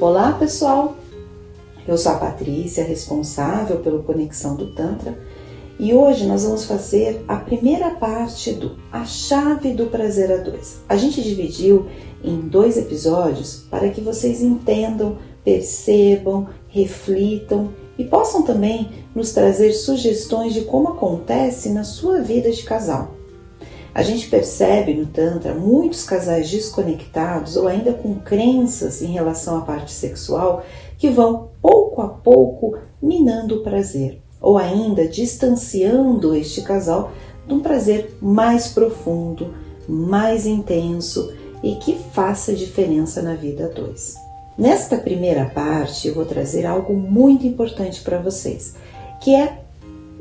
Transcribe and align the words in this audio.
Olá 0.00 0.30
pessoal, 0.30 0.96
eu 1.84 1.98
sou 1.98 2.12
a 2.12 2.18
Patrícia, 2.18 2.84
responsável 2.84 3.80
pelo 3.80 4.04
Conexão 4.04 4.54
do 4.54 4.72
Tantra, 4.72 5.18
e 5.76 5.92
hoje 5.92 6.24
nós 6.24 6.44
vamos 6.44 6.66
fazer 6.66 7.24
a 7.26 7.34
primeira 7.34 7.90
parte 7.96 8.52
do 8.52 8.76
A 8.92 9.04
Chave 9.04 9.72
do 9.72 9.86
Prazer 9.86 10.30
a 10.30 10.36
Dois. 10.36 10.82
A 10.88 10.96
gente 10.96 11.20
dividiu 11.20 11.88
em 12.22 12.42
dois 12.42 12.76
episódios 12.76 13.66
para 13.68 13.88
que 13.88 14.00
vocês 14.00 14.40
entendam, 14.40 15.18
percebam, 15.42 16.46
reflitam 16.68 17.70
e 17.98 18.04
possam 18.04 18.42
também 18.42 19.04
nos 19.12 19.32
trazer 19.32 19.72
sugestões 19.72 20.54
de 20.54 20.60
como 20.60 20.90
acontece 20.90 21.70
na 21.70 21.82
sua 21.82 22.20
vida 22.20 22.52
de 22.52 22.62
casal. 22.62 23.17
A 23.98 24.02
gente 24.04 24.28
percebe 24.28 24.94
no 24.94 25.06
Tantra 25.06 25.54
muitos 25.54 26.04
casais 26.04 26.48
desconectados 26.48 27.56
ou 27.56 27.66
ainda 27.66 27.92
com 27.92 28.14
crenças 28.14 29.02
em 29.02 29.08
relação 29.08 29.58
à 29.58 29.62
parte 29.62 29.90
sexual 29.90 30.62
que 30.96 31.10
vão 31.10 31.48
pouco 31.60 32.00
a 32.02 32.08
pouco 32.08 32.78
minando 33.02 33.56
o 33.56 33.62
prazer 33.64 34.22
ou 34.40 34.56
ainda 34.56 35.08
distanciando 35.08 36.32
este 36.32 36.62
casal 36.62 37.10
de 37.44 37.52
um 37.52 37.58
prazer 37.58 38.16
mais 38.22 38.68
profundo, 38.68 39.52
mais 39.88 40.46
intenso 40.46 41.34
e 41.60 41.74
que 41.74 41.98
faça 42.12 42.52
diferença 42.52 43.20
na 43.20 43.34
vida 43.34 43.64
a 43.64 43.68
dois. 43.68 44.14
Nesta 44.56 44.96
primeira 44.96 45.46
parte, 45.46 46.06
eu 46.06 46.14
vou 46.14 46.24
trazer 46.24 46.64
algo 46.64 46.94
muito 46.94 47.44
importante 47.44 48.00
para 48.02 48.18
vocês, 48.18 48.76
que 49.20 49.34
é 49.34 49.58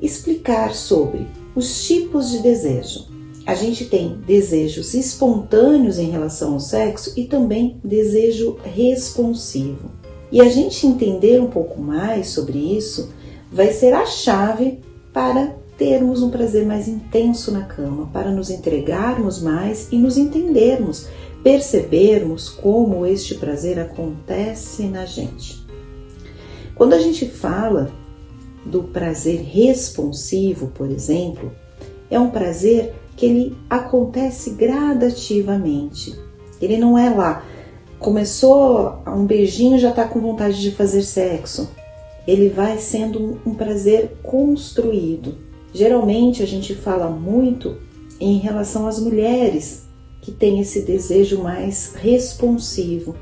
explicar 0.01 0.73
sobre 0.73 1.27
os 1.55 1.85
tipos 1.85 2.31
de 2.31 2.39
desejo 2.39 3.16
a 3.47 3.55
gente 3.55 3.85
tem 3.85 4.17
desejos 4.27 4.93
espontâneos 4.93 5.97
em 5.97 6.09
relação 6.09 6.55
ao 6.55 6.59
sexo 6.59 7.13
e 7.15 7.23
também 7.23 7.79
desejo 7.81 8.57
responsivo. 8.61 9.89
E 10.29 10.41
a 10.41 10.49
gente 10.49 10.85
entender 10.85 11.39
um 11.39 11.49
pouco 11.49 11.79
mais 11.79 12.27
sobre 12.27 12.57
isso 12.57 13.09
vai 13.49 13.71
ser 13.71 13.93
a 13.93 14.05
chave 14.05 14.81
para 15.13 15.55
termos 15.77 16.21
um 16.21 16.29
prazer 16.29 16.65
mais 16.65 16.89
intenso 16.89 17.49
na 17.49 17.63
cama, 17.63 18.09
para 18.11 18.31
nos 18.31 18.49
entregarmos 18.49 19.41
mais 19.41 19.87
e 19.93 19.97
nos 19.97 20.17
entendermos, 20.17 21.07
percebermos 21.41 22.49
como 22.49 23.05
este 23.05 23.35
prazer 23.35 23.79
acontece 23.79 24.83
na 24.87 25.05
gente. 25.05 25.65
Quando 26.75 26.91
a 26.91 26.99
gente 26.99 27.25
fala 27.25 27.89
do 28.65 28.83
prazer 28.83 29.39
responsivo, 29.39 30.67
por 30.67 30.91
exemplo, 30.91 31.49
é 32.11 32.19
um 32.19 32.29
prazer 32.29 32.93
que 33.17 33.25
ele 33.25 33.57
acontece 33.69 34.51
gradativamente. 34.51 36.17
Ele 36.61 36.77
não 36.77 36.97
é 36.97 37.09
lá, 37.09 37.43
começou 37.99 39.01
um 39.07 39.25
beijinho 39.25 39.79
já 39.79 39.89
está 39.89 40.07
com 40.07 40.21
vontade 40.21 40.61
de 40.61 40.71
fazer 40.71 41.01
sexo. 41.01 41.69
Ele 42.27 42.47
vai 42.47 42.77
sendo 42.77 43.39
um 43.45 43.53
prazer 43.53 44.17
construído. 44.21 45.35
Geralmente 45.73 46.43
a 46.43 46.47
gente 46.47 46.75
fala 46.75 47.09
muito 47.09 47.77
em 48.19 48.37
relação 48.37 48.87
às 48.87 48.99
mulheres 48.99 49.87
que 50.21 50.31
têm 50.31 50.59
esse 50.59 50.81
desejo 50.81 51.41
mais 51.41 51.93
responsivo. 51.95 53.15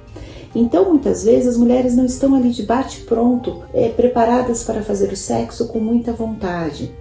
Então, 0.56 0.90
muitas 0.90 1.24
vezes, 1.26 1.50
as 1.50 1.58
mulheres 1.58 1.96
não 1.96 2.06
estão 2.06 2.34
ali 2.34 2.50
de 2.50 2.64
bate-pronto, 2.64 3.64
é, 3.74 3.90
preparadas 3.90 4.64
para 4.64 4.82
fazer 4.82 5.12
o 5.12 5.16
sexo 5.16 5.68
com 5.68 5.80
muita 5.80 6.14
vontade. 6.14 6.96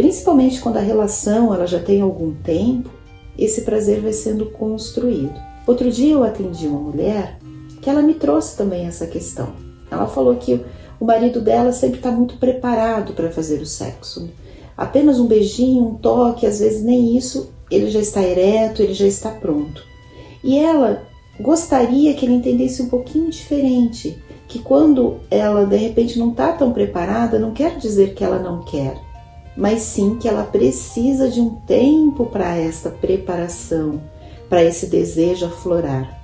Principalmente 0.00 0.62
quando 0.62 0.78
a 0.78 0.80
relação 0.80 1.52
ela 1.52 1.66
já 1.66 1.78
tem 1.78 2.00
algum 2.00 2.32
tempo, 2.32 2.88
esse 3.36 3.60
prazer 3.66 4.00
vai 4.00 4.14
sendo 4.14 4.46
construído. 4.46 5.38
Outro 5.66 5.90
dia 5.90 6.14
eu 6.14 6.24
atendi 6.24 6.66
uma 6.66 6.80
mulher 6.80 7.38
que 7.82 7.90
ela 7.90 8.00
me 8.00 8.14
trouxe 8.14 8.56
também 8.56 8.86
essa 8.86 9.06
questão. 9.06 9.52
Ela 9.90 10.06
falou 10.06 10.36
que 10.36 10.58
o 10.98 11.04
marido 11.04 11.42
dela 11.42 11.70
sempre 11.70 11.98
está 11.98 12.10
muito 12.10 12.38
preparado 12.38 13.12
para 13.12 13.30
fazer 13.30 13.60
o 13.60 13.66
sexo. 13.66 14.30
Apenas 14.74 15.20
um 15.20 15.26
beijinho, 15.26 15.88
um 15.88 15.94
toque, 15.96 16.46
às 16.46 16.60
vezes 16.60 16.82
nem 16.82 17.14
isso, 17.14 17.52
ele 17.70 17.90
já 17.90 18.00
está 18.00 18.22
ereto, 18.22 18.80
ele 18.80 18.94
já 18.94 19.06
está 19.06 19.30
pronto. 19.30 19.84
E 20.42 20.56
ela 20.56 21.02
gostaria 21.38 22.14
que 22.14 22.24
ele 22.24 22.36
entendesse 22.36 22.80
um 22.80 22.88
pouquinho 22.88 23.28
diferente, 23.28 24.18
que 24.48 24.60
quando 24.60 25.18
ela 25.30 25.66
de 25.66 25.76
repente 25.76 26.18
não 26.18 26.30
está 26.30 26.54
tão 26.54 26.72
preparada, 26.72 27.38
não 27.38 27.52
quer 27.52 27.76
dizer 27.76 28.14
que 28.14 28.24
ela 28.24 28.38
não 28.38 28.64
quer 28.64 29.09
mas 29.60 29.82
sim 29.82 30.16
que 30.16 30.26
ela 30.26 30.42
precisa 30.42 31.28
de 31.28 31.38
um 31.38 31.50
tempo 31.50 32.24
para 32.24 32.56
esta 32.56 32.88
preparação, 32.88 34.00
para 34.48 34.64
esse 34.64 34.86
desejo 34.86 35.44
aflorar. 35.44 36.18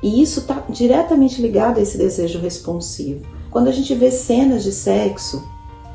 E 0.00 0.22
isso 0.22 0.38
está 0.38 0.62
diretamente 0.68 1.42
ligado 1.42 1.78
a 1.78 1.80
esse 1.82 1.98
desejo 1.98 2.38
responsivo. 2.38 3.26
Quando 3.50 3.66
a 3.66 3.72
gente 3.72 3.92
vê 3.92 4.12
cenas 4.12 4.62
de 4.62 4.70
sexo 4.70 5.42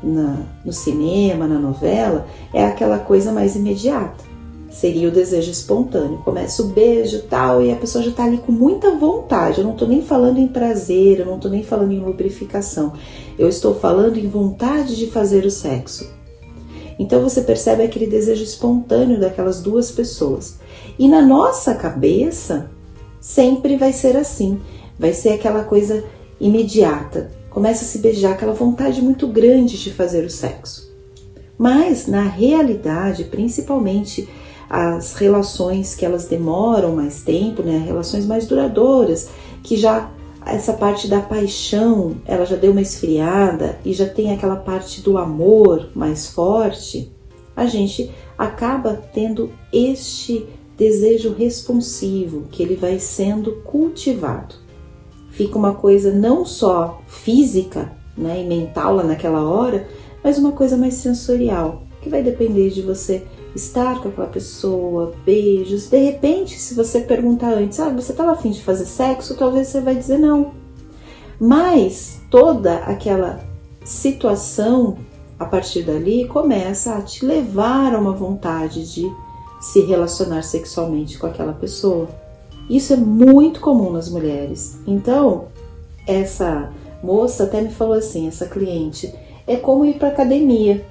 na, 0.02 0.42
no 0.62 0.70
cinema, 0.70 1.46
na 1.46 1.58
novela, 1.58 2.26
é 2.52 2.62
aquela 2.66 2.98
coisa 2.98 3.32
mais 3.32 3.56
imediata. 3.56 4.22
Seria 4.68 5.08
o 5.08 5.12
desejo 5.12 5.50
espontâneo. 5.50 6.18
Começa 6.18 6.62
o 6.62 6.66
beijo 6.66 7.22
tal, 7.22 7.62
e 7.62 7.72
a 7.72 7.76
pessoa 7.76 8.04
já 8.04 8.10
está 8.10 8.24
ali 8.24 8.36
com 8.36 8.52
muita 8.52 8.94
vontade. 8.96 9.60
Eu 9.60 9.64
não 9.64 9.72
estou 9.72 9.88
nem 9.88 10.02
falando 10.02 10.36
em 10.36 10.48
prazer, 10.48 11.20
eu 11.20 11.26
não 11.26 11.36
estou 11.36 11.50
nem 11.50 11.62
falando 11.62 11.92
em 11.92 12.00
lubrificação. 12.00 12.92
Eu 13.38 13.48
estou 13.48 13.74
falando 13.74 14.18
em 14.18 14.28
vontade 14.28 14.94
de 14.94 15.06
fazer 15.06 15.46
o 15.46 15.50
sexo. 15.50 16.22
Então 16.98 17.22
você 17.22 17.42
percebe 17.42 17.82
aquele 17.82 18.06
desejo 18.06 18.42
espontâneo 18.42 19.18
daquelas 19.18 19.60
duas 19.60 19.90
pessoas. 19.90 20.58
E 20.98 21.08
na 21.08 21.20
nossa 21.20 21.74
cabeça, 21.74 22.70
sempre 23.20 23.76
vai 23.76 23.92
ser 23.92 24.16
assim. 24.16 24.60
Vai 24.98 25.12
ser 25.12 25.30
aquela 25.30 25.64
coisa 25.64 26.04
imediata. 26.40 27.30
Começa 27.50 27.84
a 27.84 27.88
se 27.88 27.98
beijar, 27.98 28.32
aquela 28.32 28.52
vontade 28.52 29.00
muito 29.00 29.26
grande 29.26 29.78
de 29.78 29.92
fazer 29.92 30.24
o 30.24 30.30
sexo. 30.30 30.92
Mas 31.56 32.06
na 32.06 32.22
realidade, 32.22 33.24
principalmente 33.24 34.28
as 34.68 35.14
relações 35.14 35.94
que 35.94 36.04
elas 36.04 36.26
demoram 36.26 36.96
mais 36.96 37.22
tempo, 37.22 37.62
né, 37.62 37.78
relações 37.86 38.26
mais 38.26 38.46
duradouras, 38.46 39.28
que 39.62 39.76
já 39.76 40.10
essa 40.46 40.72
parte 40.74 41.08
da 41.08 41.20
paixão, 41.20 42.16
ela 42.26 42.44
já 42.44 42.56
deu 42.56 42.72
uma 42.72 42.82
esfriada 42.82 43.78
e 43.84 43.92
já 43.92 44.06
tem 44.06 44.32
aquela 44.32 44.56
parte 44.56 45.00
do 45.00 45.16
amor 45.16 45.90
mais 45.94 46.28
forte, 46.28 47.10
a 47.56 47.66
gente 47.66 48.10
acaba 48.36 48.94
tendo 48.94 49.50
este 49.72 50.46
desejo 50.76 51.32
responsivo 51.32 52.48
que 52.50 52.62
ele 52.62 52.74
vai 52.74 52.98
sendo 52.98 53.52
cultivado. 53.62 54.56
Fica 55.30 55.58
uma 55.58 55.74
coisa 55.74 56.12
não 56.12 56.44
só 56.44 57.00
física 57.06 57.92
né, 58.16 58.42
e 58.42 58.46
mental 58.46 58.96
lá 58.96 59.02
naquela 59.02 59.44
hora, 59.44 59.88
mas 60.22 60.38
uma 60.38 60.52
coisa 60.52 60.76
mais 60.76 60.94
sensorial, 60.94 61.83
que 62.04 62.10
vai 62.10 62.22
depender 62.22 62.70
de 62.70 62.82
você 62.82 63.24
estar 63.56 64.00
com 64.00 64.08
aquela 64.08 64.26
pessoa, 64.26 65.12
beijos. 65.24 65.88
De 65.88 65.98
repente, 65.98 66.58
se 66.58 66.74
você 66.74 67.00
perguntar 67.00 67.54
antes, 67.54 67.80
ah, 67.80 67.88
você 67.88 68.12
estava 68.12 68.32
afim 68.32 68.50
de 68.50 68.62
fazer 68.62 68.84
sexo, 68.84 69.36
talvez 69.36 69.68
você 69.68 69.80
vai 69.80 69.96
dizer 69.96 70.18
não. 70.18 70.52
Mas 71.40 72.20
toda 72.30 72.76
aquela 72.76 73.40
situação 73.84 74.98
a 75.38 75.44
partir 75.44 75.82
dali 75.82 76.28
começa 76.28 76.94
a 76.94 77.02
te 77.02 77.24
levar 77.24 77.94
a 77.94 77.98
uma 77.98 78.12
vontade 78.12 78.92
de 78.92 79.10
se 79.60 79.80
relacionar 79.80 80.42
sexualmente 80.42 81.18
com 81.18 81.26
aquela 81.26 81.54
pessoa. 81.54 82.08
Isso 82.68 82.92
é 82.92 82.96
muito 82.96 83.60
comum 83.60 83.90
nas 83.90 84.08
mulheres. 84.08 84.78
Então, 84.86 85.46
essa 86.06 86.70
moça 87.02 87.44
até 87.44 87.60
me 87.60 87.70
falou 87.70 87.94
assim, 87.94 88.28
essa 88.28 88.46
cliente, 88.46 89.12
é 89.46 89.56
como 89.56 89.84
ir 89.84 89.98
para 89.98 90.08
academia. 90.08 90.86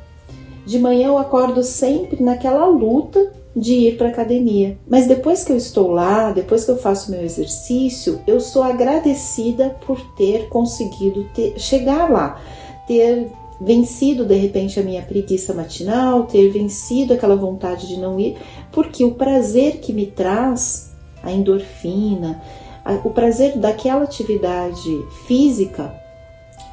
De 0.66 0.79
manhã 0.79 1.07
eu 1.07 1.18
acordo 1.18 1.63
sempre 1.63 2.24
naquela 2.24 2.65
luta 2.65 3.31
de 3.56 3.74
ir 3.74 3.98
para 3.98 4.10
academia, 4.10 4.77
mas 4.88 5.06
depois 5.06 5.44
que 5.44 5.51
eu 5.51 5.57
estou 5.57 5.92
lá, 5.92 6.31
depois 6.31 6.65
que 6.65 6.71
eu 6.71 6.77
faço 6.77 7.12
meu 7.12 7.21
exercício, 7.21 8.19
eu 8.25 8.39
sou 8.39 8.63
agradecida 8.63 9.77
por 9.86 10.00
ter 10.15 10.50
conseguido 10.50 11.25
ter, 11.36 11.60
chegar 11.60 12.10
lá, 12.10 12.42
ter 12.88 13.31
vencido 13.62 14.25
de 14.25 14.36
repente 14.36 14.80
a 14.80 14.83
minha 14.83 15.04
preguiça 15.04 15.54
matinal, 15.54 16.24
ter 16.24 16.50
vencido 16.50 17.13
aquela 17.13 17.36
vontade 17.36 17.88
de 17.88 17.98
não 17.98 18.19
ir, 18.19 18.38
porque 18.71 19.06
o 19.06 19.13
prazer 19.13 19.77
que 19.77 19.94
me 19.94 20.07
traz 20.07 20.92
a 21.21 21.31
endorfina, 21.31 22.42
a, 22.83 22.94
o 23.04 23.12
prazer 23.12 23.57
daquela 23.57 24.04
atividade 24.04 25.06
física, 25.27 25.94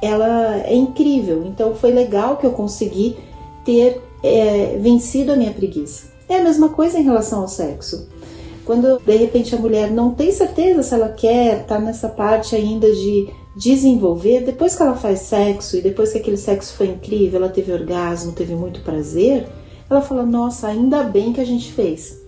ela 0.02 0.56
é 0.64 0.75
incrível. 0.75 1.44
Então 1.44 1.75
foi 1.75 1.93
legal 1.93 2.38
que 2.38 2.46
eu 2.46 2.52
consegui 2.52 3.16
ter 3.64 4.00
é, 4.22 4.78
vencido 4.78 5.32
a 5.32 5.36
minha 5.36 5.52
preguiça. 5.52 6.10
É 6.28 6.38
a 6.38 6.44
mesma 6.44 6.68
coisa 6.68 6.98
em 6.98 7.02
relação 7.02 7.42
ao 7.42 7.48
sexo. 7.48 8.08
Quando 8.64 9.00
de 9.04 9.16
repente 9.16 9.54
a 9.54 9.58
mulher 9.58 9.90
não 9.90 10.14
tem 10.14 10.30
certeza 10.30 10.82
se 10.82 10.94
ela 10.94 11.08
quer, 11.08 11.66
tá 11.66 11.78
nessa 11.78 12.08
parte 12.08 12.54
ainda 12.54 12.90
de 12.90 13.28
desenvolver, 13.56 14.44
depois 14.44 14.76
que 14.76 14.82
ela 14.82 14.94
faz 14.94 15.20
sexo 15.20 15.76
e 15.76 15.80
depois 15.80 16.12
que 16.12 16.18
aquele 16.18 16.36
sexo 16.36 16.74
foi 16.74 16.88
incrível, 16.88 17.40
ela 17.40 17.50
teve 17.50 17.72
orgasmo, 17.72 18.32
teve 18.32 18.54
muito 18.54 18.80
prazer, 18.82 19.48
ela 19.88 20.00
fala: 20.00 20.24
Nossa, 20.24 20.68
ainda 20.68 21.02
bem 21.02 21.32
que 21.32 21.40
a 21.40 21.44
gente 21.44 21.72
fez. 21.72 22.20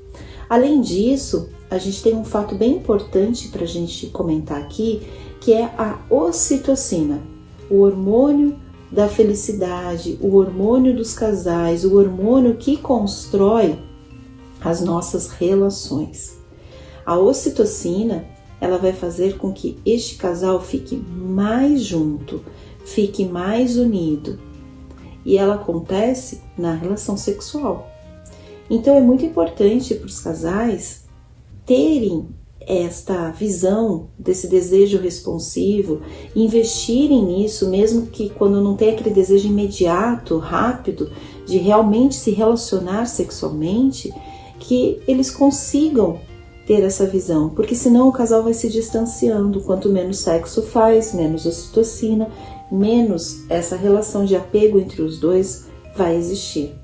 Além 0.48 0.80
disso, 0.80 1.48
a 1.70 1.78
gente 1.78 2.02
tem 2.02 2.14
um 2.14 2.24
fato 2.24 2.54
bem 2.54 2.72
importante 2.72 3.48
para 3.48 3.62
a 3.62 3.66
gente 3.66 4.08
comentar 4.08 4.58
aqui, 4.58 5.00
que 5.40 5.52
é 5.52 5.64
a 5.78 5.98
ocitocina, 6.10 7.22
o 7.70 7.80
hormônio 7.80 8.56
da 8.92 9.08
felicidade, 9.08 10.18
o 10.20 10.36
hormônio 10.36 10.94
dos 10.94 11.14
casais, 11.14 11.82
o 11.82 11.96
hormônio 11.96 12.56
que 12.56 12.76
constrói 12.76 13.78
as 14.60 14.82
nossas 14.82 15.30
relações. 15.30 16.38
A 17.04 17.18
ocitocina, 17.18 18.26
ela 18.60 18.76
vai 18.76 18.92
fazer 18.92 19.38
com 19.38 19.50
que 19.50 19.78
este 19.84 20.16
casal 20.16 20.60
fique 20.60 20.94
mais 20.96 21.82
junto, 21.82 22.44
fique 22.84 23.24
mais 23.24 23.78
unido. 23.78 24.38
E 25.24 25.38
ela 25.38 25.54
acontece 25.54 26.42
na 26.56 26.74
relação 26.74 27.16
sexual. 27.16 27.90
Então 28.68 28.94
é 28.94 29.00
muito 29.00 29.24
importante 29.24 29.94
para 29.94 30.06
os 30.06 30.20
casais 30.20 31.06
terem 31.64 32.28
esta 32.66 33.30
visão 33.30 34.08
desse 34.18 34.46
desejo 34.46 34.98
responsivo, 34.98 36.00
investirem 36.34 37.24
nisso, 37.24 37.68
mesmo 37.68 38.06
que 38.06 38.30
quando 38.30 38.62
não 38.62 38.76
tem 38.76 38.90
aquele 38.90 39.10
desejo 39.10 39.48
imediato, 39.48 40.38
rápido, 40.38 41.10
de 41.46 41.58
realmente 41.58 42.14
se 42.14 42.30
relacionar 42.30 43.06
sexualmente, 43.06 44.12
que 44.58 45.00
eles 45.06 45.30
consigam 45.30 46.20
ter 46.66 46.82
essa 46.84 47.06
visão, 47.06 47.50
porque 47.50 47.74
senão 47.74 48.08
o 48.08 48.12
casal 48.12 48.42
vai 48.42 48.54
se 48.54 48.68
distanciando. 48.68 49.60
Quanto 49.60 49.88
menos 49.88 50.18
sexo 50.18 50.62
faz, 50.62 51.12
menos 51.12 51.44
ocitocina, 51.44 52.30
menos 52.70 53.44
essa 53.50 53.76
relação 53.76 54.24
de 54.24 54.36
apego 54.36 54.78
entre 54.78 55.02
os 55.02 55.18
dois 55.18 55.66
vai 55.96 56.16
existir. 56.16 56.74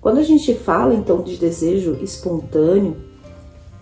Quando 0.00 0.18
a 0.18 0.22
gente 0.22 0.54
fala 0.54 0.94
então 0.94 1.22
de 1.22 1.36
desejo 1.36 1.98
espontâneo 2.00 2.96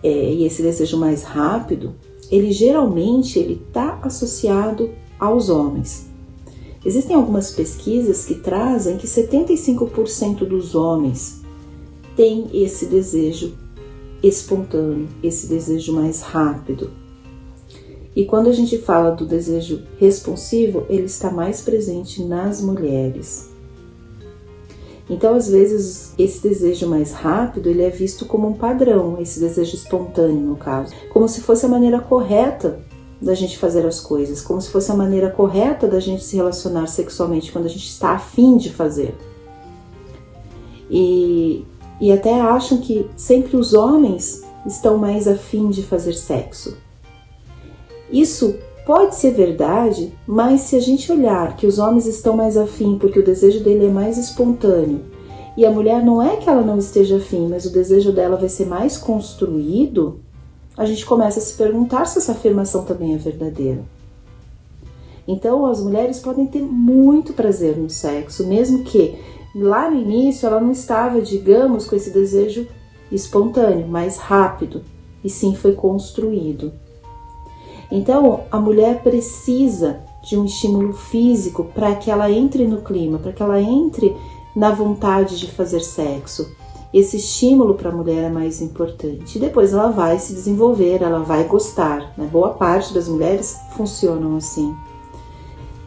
é, 0.04 0.34
e 0.34 0.44
esse 0.44 0.62
desejo 0.62 0.98
mais 0.98 1.22
rápido, 1.22 1.94
ele 2.30 2.52
geralmente 2.52 3.38
ele 3.38 3.60
está 3.66 3.98
associado 4.02 4.90
aos 5.18 5.48
homens. 5.48 6.10
Existem 6.84 7.16
algumas 7.16 7.50
pesquisas 7.50 8.26
que 8.26 8.34
trazem 8.34 8.98
que 8.98 9.06
75% 9.06 10.46
dos 10.46 10.74
homens 10.74 11.40
têm 12.14 12.50
esse 12.52 12.84
desejo 12.84 13.54
espontâneo, 14.22 15.08
esse 15.22 15.46
desejo 15.46 15.94
mais 15.94 16.20
rápido. 16.20 16.90
E 18.14 18.26
quando 18.26 18.48
a 18.48 18.52
gente 18.52 18.76
fala 18.76 19.10
do 19.10 19.24
desejo 19.24 19.82
responsivo, 19.98 20.84
ele 20.90 21.06
está 21.06 21.30
mais 21.30 21.62
presente 21.62 22.22
nas 22.22 22.60
mulheres. 22.60 23.53
Então, 25.08 25.34
às 25.34 25.48
vezes, 25.48 26.14
esse 26.18 26.42
desejo 26.42 26.88
mais 26.88 27.12
rápido, 27.12 27.68
ele 27.68 27.82
é 27.82 27.90
visto 27.90 28.24
como 28.24 28.48
um 28.48 28.54
padrão, 28.54 29.18
esse 29.20 29.38
desejo 29.38 29.74
espontâneo, 29.74 30.40
no 30.40 30.56
caso, 30.56 30.94
como 31.10 31.28
se 31.28 31.42
fosse 31.42 31.66
a 31.66 31.68
maneira 31.68 32.00
correta 32.00 32.80
da 33.20 33.34
gente 33.34 33.58
fazer 33.58 33.86
as 33.86 34.00
coisas, 34.00 34.40
como 34.40 34.60
se 34.60 34.70
fosse 34.70 34.90
a 34.90 34.94
maneira 34.94 35.30
correta 35.30 35.86
da 35.86 36.00
gente 36.00 36.24
se 36.24 36.36
relacionar 36.36 36.86
sexualmente 36.86 37.52
quando 37.52 37.66
a 37.66 37.68
gente 37.68 37.86
está 37.86 38.12
afim 38.12 38.56
de 38.56 38.72
fazer. 38.72 39.14
E 40.90 41.64
e 42.00 42.12
até 42.12 42.40
acham 42.40 42.78
que 42.78 43.08
sempre 43.16 43.56
os 43.56 43.72
homens 43.72 44.42
estão 44.66 44.98
mais 44.98 45.28
afim 45.28 45.70
de 45.70 45.82
fazer 45.82 46.14
sexo. 46.14 46.76
Isso 48.10 48.56
pode 48.86 49.16
ser 49.16 49.32
verdade, 49.32 50.12
mas 50.26 50.62
se 50.62 50.76
a 50.76 50.80
gente 50.80 51.10
olhar 51.10 51.56
que 51.56 51.66
os 51.66 51.78
homens 51.78 52.06
estão 52.06 52.36
mais 52.36 52.56
afim 52.56 52.98
porque 52.98 53.18
o 53.18 53.24
desejo 53.24 53.62
dele 53.62 53.86
é 53.86 53.90
mais 53.90 54.18
espontâneo 54.18 55.00
e 55.56 55.64
a 55.64 55.70
mulher 55.70 56.04
não 56.04 56.20
é 56.20 56.36
que 56.36 56.48
ela 56.48 56.62
não 56.62 56.78
esteja 56.78 57.16
afim, 57.16 57.46
mas 57.48 57.64
o 57.64 57.72
desejo 57.72 58.12
dela 58.12 58.36
vai 58.36 58.48
ser 58.48 58.66
mais 58.66 58.98
construído, 58.98 60.20
a 60.76 60.84
gente 60.84 61.06
começa 61.06 61.38
a 61.38 61.42
se 61.42 61.54
perguntar 61.54 62.06
se 62.06 62.18
essa 62.18 62.32
afirmação 62.32 62.84
também 62.84 63.14
é 63.14 63.16
verdadeira. 63.16 63.84
Então, 65.26 65.64
as 65.64 65.80
mulheres 65.80 66.18
podem 66.18 66.46
ter 66.46 66.60
muito 66.60 67.32
prazer 67.32 67.76
no 67.76 67.88
sexo, 67.88 68.46
mesmo 68.46 68.82
que 68.82 69.16
lá 69.54 69.88
no 69.88 69.96
início 69.96 70.46
ela 70.46 70.60
não 70.60 70.72
estava, 70.72 71.22
digamos, 71.22 71.86
com 71.86 71.94
esse 71.94 72.10
desejo 72.10 72.66
espontâneo, 73.10 73.86
mais 73.86 74.16
rápido, 74.16 74.82
e 75.22 75.30
sim 75.30 75.54
foi 75.54 75.72
construído. 75.72 76.72
Então, 77.94 78.40
a 78.50 78.58
mulher 78.58 79.04
precisa 79.04 80.00
de 80.20 80.36
um 80.36 80.44
estímulo 80.44 80.94
físico 80.94 81.62
para 81.72 81.94
que 81.94 82.10
ela 82.10 82.28
entre 82.28 82.66
no 82.66 82.82
clima, 82.82 83.20
para 83.20 83.32
que 83.32 83.40
ela 83.40 83.62
entre 83.62 84.16
na 84.54 84.72
vontade 84.72 85.38
de 85.38 85.48
fazer 85.52 85.78
sexo. 85.78 86.44
Esse 86.92 87.18
estímulo 87.18 87.74
para 87.74 87.90
a 87.90 87.94
mulher 87.94 88.24
é 88.24 88.28
mais 88.28 88.60
importante. 88.60 89.38
Depois 89.38 89.72
ela 89.72 89.92
vai 89.92 90.18
se 90.18 90.32
desenvolver, 90.32 91.02
ela 91.02 91.20
vai 91.20 91.44
gostar. 91.44 92.12
Né? 92.18 92.28
Boa 92.32 92.50
parte 92.50 92.92
das 92.92 93.08
mulheres 93.08 93.56
funcionam 93.76 94.38
assim. 94.38 94.74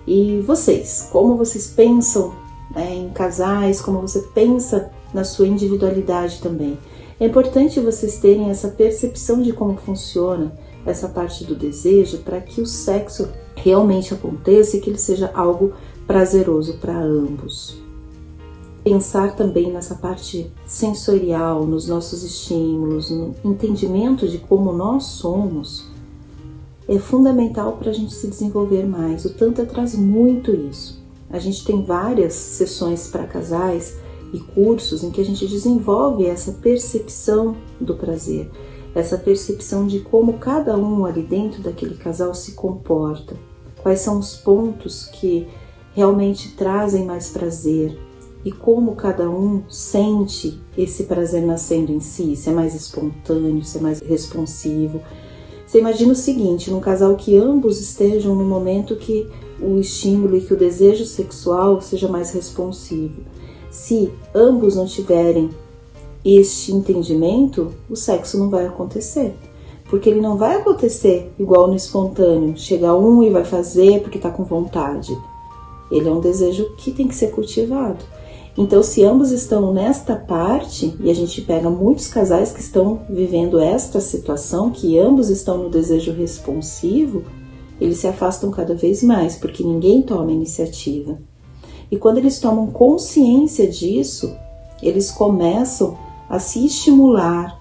E 0.07 0.39
vocês, 0.47 1.09
como 1.11 1.35
vocês 1.35 1.67
pensam 1.67 2.31
né, 2.73 2.95
em 2.95 3.09
casais, 3.09 3.81
como 3.81 3.99
você 3.99 4.21
pensa 4.33 4.93
na 5.13 5.25
sua 5.25 5.45
individualidade 5.45 6.39
também. 6.41 6.79
É 7.19 7.25
importante 7.25 7.81
vocês 7.81 8.17
terem 8.17 8.49
essa 8.49 8.69
percepção 8.69 9.41
de 9.41 9.51
como 9.51 9.75
funciona 9.75 10.53
essa 10.87 11.09
parte 11.09 11.43
do 11.43 11.55
desejo 11.55 12.19
para 12.19 12.41
que 12.41 12.61
o 12.61 12.65
sexo 12.65 13.29
realmente 13.55 14.13
aconteça 14.13 14.77
e 14.77 14.81
que 14.81 14.89
ele 14.89 14.97
seja 14.97 15.29
algo 15.33 15.73
prazeroso 16.07 16.77
para 16.77 16.97
ambos. 16.97 17.77
Pensar 18.83 19.35
também 19.35 19.71
nessa 19.71 19.95
parte 19.95 20.49
sensorial, 20.65 21.65
nos 21.65 21.87
nossos 21.87 22.23
estímulos, 22.23 23.09
no 23.09 23.35
entendimento 23.43 24.27
de 24.27 24.37
como 24.37 24.71
nós 24.71 25.03
somos, 25.03 25.85
é 26.87 26.97
fundamental 26.97 27.73
para 27.73 27.89
a 27.89 27.93
gente 27.93 28.13
se 28.13 28.27
desenvolver 28.27 28.87
mais. 28.87 29.25
O 29.25 29.33
Tantra 29.33 29.65
traz 29.65 29.93
muito 29.93 30.55
isso. 30.55 31.03
A 31.29 31.37
gente 31.37 31.65
tem 31.65 31.83
várias 31.83 32.33
sessões 32.33 33.09
para 33.09 33.27
casais 33.27 33.97
e 34.31 34.39
cursos 34.39 35.03
em 35.03 35.11
que 35.11 35.19
a 35.19 35.25
gente 35.25 35.45
desenvolve 35.45 36.25
essa 36.25 36.53
percepção 36.53 37.57
do 37.79 37.95
prazer, 37.95 38.49
essa 38.95 39.17
percepção 39.17 39.85
de 39.85 39.99
como 39.99 40.39
cada 40.39 40.77
um 40.77 41.05
ali 41.05 41.21
dentro 41.21 41.61
daquele 41.61 41.95
casal 41.95 42.33
se 42.33 42.53
comporta, 42.53 43.35
quais 43.81 44.01
são 44.01 44.19
os 44.19 44.35
pontos 44.35 45.05
que 45.05 45.47
realmente 45.93 46.55
trazem 46.55 47.05
mais 47.05 47.29
prazer 47.29 47.97
e 48.45 48.51
como 48.51 48.95
cada 48.95 49.29
um 49.29 49.63
sente 49.69 50.61
esse 50.77 51.03
prazer 51.03 51.41
nascendo 51.43 51.91
em 51.91 51.99
si, 51.99 52.35
se 52.35 52.49
é 52.49 52.53
mais 52.53 52.73
espontâneo, 52.73 53.63
se 53.63 53.77
é 53.77 53.81
mais 53.81 53.99
responsivo. 53.99 55.01
Você 55.65 55.79
imagina 55.79 56.13
o 56.13 56.15
seguinte, 56.15 56.71
num 56.71 56.79
casal 56.79 57.15
que 57.15 57.35
ambos 57.35 57.81
estejam 57.81 58.33
no 58.33 58.45
momento 58.45 58.95
que 58.95 59.27
o 59.59 59.77
estímulo 59.79 60.37
e 60.37 60.41
que 60.41 60.53
o 60.53 60.57
desejo 60.57 61.05
sexual 61.05 61.81
seja 61.81 62.07
mais 62.07 62.31
responsivo. 62.31 63.23
Se 63.69 64.13
ambos 64.33 64.75
não 64.75 64.85
tiverem 64.85 65.49
este 66.23 66.71
entendimento, 66.71 67.73
o 67.89 67.95
sexo 67.95 68.37
não 68.37 68.49
vai 68.49 68.65
acontecer. 68.65 69.35
Porque 69.89 70.09
ele 70.09 70.19
não 70.19 70.37
vai 70.37 70.57
acontecer 70.57 71.31
igual 71.39 71.67
no 71.67 71.75
espontâneo, 71.75 72.57
chega 72.57 72.93
um 72.93 73.23
e 73.23 73.29
vai 73.29 73.45
fazer 73.45 74.01
porque 74.01 74.17
está 74.17 74.29
com 74.29 74.43
vontade. 74.43 75.17
Ele 75.89 76.07
é 76.07 76.11
um 76.11 76.19
desejo 76.19 76.75
que 76.75 76.91
tem 76.91 77.07
que 77.07 77.15
ser 77.15 77.31
cultivado. 77.31 78.03
Então, 78.57 78.81
se 78.81 79.03
ambos 79.03 79.31
estão 79.31 79.71
nesta 79.71 80.15
parte, 80.15 80.93
e 80.99 81.11
a 81.11 81.13
gente 81.13 81.41
pega 81.41 81.69
muitos 81.69 82.07
casais 82.07 82.51
que 82.51 82.59
estão 82.59 83.01
vivendo 83.07 83.59
esta 83.59 84.01
situação, 84.01 84.71
que 84.71 84.97
ambos 84.97 85.29
estão 85.29 85.59
no 85.59 85.69
desejo 85.69 86.11
responsivo, 86.11 87.23
eles 87.79 87.99
se 87.99 88.07
afastam 88.07 88.49
cada 88.49 88.73
vez 88.73 89.03
mais 89.03 89.35
porque 89.35 89.63
ninguém 89.63 90.01
toma 90.01 90.31
iniciativa. 90.31 91.19
E 91.91 91.97
quando 91.97 92.17
eles 92.17 92.39
tomam 92.39 92.67
consciência 92.67 93.67
disso, 93.67 94.35
eles 94.81 95.11
começam 95.11 95.97
a 96.29 96.39
se 96.39 96.65
estimular, 96.65 97.59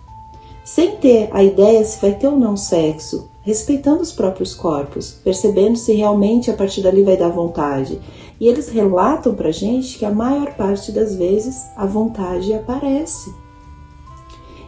sem 0.65 0.97
ter 0.97 1.29
a 1.33 1.43
ideia 1.43 1.85
se 1.85 2.01
vai 2.01 2.13
ter 2.13 2.27
ou 2.27 2.39
não 2.39 2.57
sexo, 2.57 3.29
respeitando 3.43 4.03
os 4.03 4.13
próprios 4.13 4.55
corpos, 4.55 5.13
percebendo 5.23 5.77
se 5.77 5.93
realmente 5.93 6.51
a 6.51 6.55
partir 6.55 6.83
dali 6.83 7.03
vai 7.03 7.17
dar 7.17 7.29
vontade. 7.29 8.01
E 8.41 8.49
eles 8.49 8.69
relatam 8.69 9.35
pra 9.35 9.51
gente 9.51 9.99
que 9.99 10.05
a 10.05 10.11
maior 10.11 10.55
parte 10.55 10.91
das 10.91 11.15
vezes 11.15 11.65
a 11.77 11.87
vontade 11.87 12.53
aparece. 12.53 13.33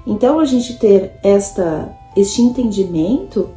Então 0.06 0.38
a 0.38 0.44
gente 0.44 0.78
ter 0.78 1.18
esta 1.22 1.94
este 2.16 2.40
entendimento 2.40 3.50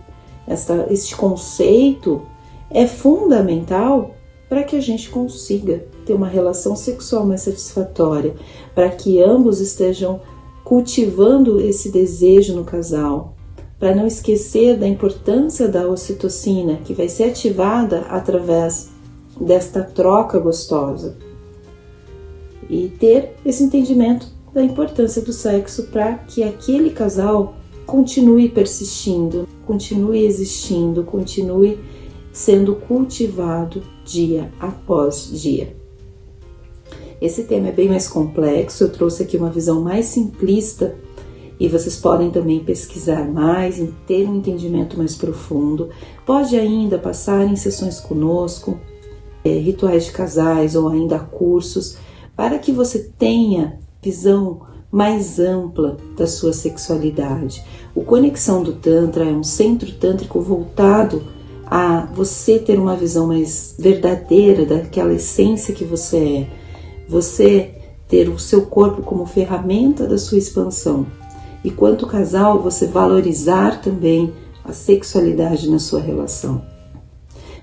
esta, 0.48 0.88
este 0.90 1.16
conceito 1.16 2.22
é 2.70 2.86
fundamental 2.88 4.16
para 4.50 4.64
que 4.64 4.76
a 4.76 4.82
gente 4.82 5.10
consiga 5.10 5.86
ter 6.06 6.14
uma 6.14 6.28
relação 6.28 6.76
sexual 6.76 7.26
mais 7.26 7.42
satisfatória, 7.42 8.36
para 8.76 8.90
que 8.90 9.22
ambos 9.22 9.62
estejam 9.62 10.20
cultivando 10.64 11.60
esse 11.60 11.90
desejo 11.90 12.56
no 12.56 12.64
casal, 12.64 13.36
para 13.80 13.96
não 13.96 14.06
esquecer 14.06 14.78
da 14.78 14.88
importância 14.88 15.68
da 15.68 15.88
ocitocina 15.88 16.78
que 16.86 16.94
vai 16.94 17.10
ser 17.10 17.26
ativada 17.26 18.02
através 18.02 18.92
desta 19.40 19.82
troca 19.82 20.38
gostosa 20.38 21.18
e 22.70 22.90
ter 23.00 23.36
esse 23.44 23.64
entendimento 23.64 24.28
da 24.54 24.64
importância 24.64 25.22
do 25.22 25.34
sexo 25.34 25.88
para 25.88 26.14
que 26.14 26.44
aquele 26.44 26.92
casal 26.92 27.56
continue 27.86 28.50
persistindo. 28.50 29.48
continue 29.66 30.26
existindo, 30.26 31.04
continue 31.04 31.80
sendo 32.32 32.76
cultivado 32.76 33.82
dia 34.06 34.52
após 34.60 35.30
dia. 35.32 35.81
Esse 37.22 37.44
tema 37.44 37.68
é 37.68 37.72
bem 37.72 37.88
mais 37.88 38.08
complexo, 38.08 38.84
eu 38.84 38.92
trouxe 38.92 39.22
aqui 39.22 39.38
uma 39.38 39.52
visão 39.52 39.80
mais 39.80 40.08
simplista 40.08 40.96
e 41.60 41.68
vocês 41.68 41.96
podem 41.96 42.32
também 42.32 42.64
pesquisar 42.64 43.32
mais 43.32 43.78
e 43.78 43.94
ter 44.08 44.28
um 44.28 44.38
entendimento 44.38 44.98
mais 44.98 45.16
profundo. 45.16 45.90
Pode 46.26 46.58
ainda 46.58 46.98
passar 46.98 47.46
em 47.46 47.56
sessões 47.56 48.00
conosco, 48.00 48.80
é, 49.46 49.50
rituais 49.50 50.06
de 50.06 50.12
casais 50.12 50.76
ou 50.76 50.90
ainda 50.90 51.20
cursos, 51.20 51.98
para 52.36 52.58
que 52.58 52.72
você 52.72 53.12
tenha 53.20 53.78
visão 54.02 54.62
mais 54.92 55.38
ampla 55.40 55.98
da 56.18 56.26
sua 56.26 56.54
sexualidade. 56.54 57.64
O 57.94 58.04
Conexão 58.04 58.64
do 58.64 58.74
Tantra 58.74 59.26
é 59.26 59.32
um 59.32 59.44
centro 59.44 59.92
tântrico 59.92 60.42
voltado 60.42 61.22
a 61.68 62.08
você 62.08 62.58
ter 62.58 62.80
uma 62.80 62.96
visão 62.96 63.28
mais 63.28 63.76
verdadeira 63.78 64.66
daquela 64.66 65.14
essência 65.14 65.76
que 65.76 65.86
você 65.86 66.18
é. 66.18 66.61
Você 67.12 67.72
ter 68.08 68.30
o 68.30 68.40
seu 68.40 68.62
corpo 68.62 69.02
como 69.02 69.26
ferramenta 69.26 70.08
da 70.08 70.18
sua 70.18 70.38
expansão. 70.38 71.06
E 71.62 71.70
quanto 71.70 72.08
casal, 72.08 72.62
você 72.62 72.88
valorizar 72.88 73.82
também 73.82 74.32
a 74.64 74.72
sexualidade 74.72 75.70
na 75.70 75.78
sua 75.78 76.00
relação. 76.00 76.62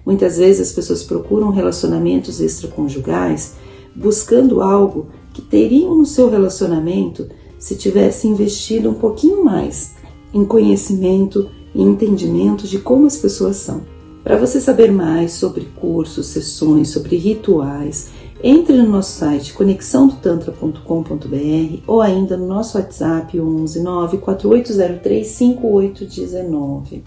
Muitas 0.05 0.37
vezes 0.37 0.69
as 0.69 0.75
pessoas 0.75 1.02
procuram 1.02 1.49
relacionamentos 1.49 2.43
extraconjugais 2.43 3.55
buscando 3.97 4.61
algo 4.61 5.07
que 5.33 5.40
teriam 5.40 5.97
no 5.97 6.05
seu 6.05 6.28
relacionamento 6.28 7.26
se 7.59 7.75
tivesse 7.75 8.28
investido 8.28 8.90
um 8.90 8.95
pouquinho 8.95 9.43
mais 9.43 9.95
em 10.35 10.45
conhecimento 10.45 11.49
e 11.75 11.81
entendimento 11.81 12.67
de 12.67 12.78
como 12.78 13.07
as 13.07 13.17
pessoas 13.17 13.57
são. 13.57 13.81
Para 14.23 14.37
você 14.37 14.61
saber 14.61 14.93
mais 14.93 15.33
sobre 15.33 15.67
cursos, 15.81 16.26
sessões, 16.26 16.90
sobre 16.90 17.17
rituais, 17.17 18.11
entre 18.42 18.76
no 18.76 18.88
nosso 18.88 19.18
site 19.18 19.52
conexãodotantra.com.br 19.52 21.83
ou 21.87 22.00
ainda 22.00 22.37
no 22.37 22.47
nosso 22.47 22.78
WhatsApp 22.78 23.40
11 23.40 23.80
94803 23.80 25.26
5819. 25.26 27.02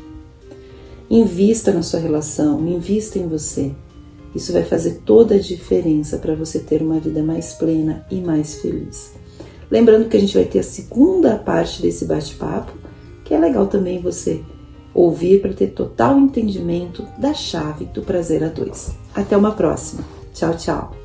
Invista 1.10 1.72
na 1.72 1.82
sua 1.82 2.00
relação, 2.00 2.66
invista 2.68 3.20
em 3.20 3.28
você. 3.28 3.72
Isso 4.34 4.54
vai 4.54 4.64
fazer 4.64 5.02
toda 5.06 5.36
a 5.36 5.40
diferença 5.40 6.18
para 6.18 6.36
você 6.36 6.60
ter 6.60 6.82
uma 6.82 7.00
vida 7.00 7.22
mais 7.22 7.54
plena 7.54 8.06
e 8.10 8.16
mais 8.16 8.56
feliz. 8.56 9.14
Lembrando 9.70 10.10
que 10.10 10.18
a 10.18 10.20
gente 10.20 10.34
vai 10.34 10.46
ter 10.46 10.60
a 10.60 10.64
segunda 10.64 11.36
parte 11.36 11.82
desse 11.82 12.06
bate-papo, 12.06 12.74
que 13.24 13.34
é 13.34 13.40
legal 13.40 13.68
também 13.68 14.02
você 14.02 14.42
ouvir 14.94 15.42
para 15.42 15.54
ter 15.54 15.68
total 15.68 16.20
entendimento 16.20 17.06
da 17.18 17.34
chave 17.34 17.86
do 17.86 18.02
prazer 18.02 18.44
a 18.44 18.48
dois. 18.48 18.92
Até 19.16 19.38
uma 19.38 19.52
próxima. 19.52 20.04
Tchau, 20.34 20.56
tchau. 20.56 21.01